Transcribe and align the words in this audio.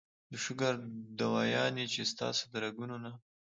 د 0.31 0.33
شوګر 0.43 0.73
دوايانې 1.19 1.85
چې 1.93 2.01
ستاسو 2.11 2.43
د 2.51 2.55
رګونو 2.63 2.95
نه 3.05 3.11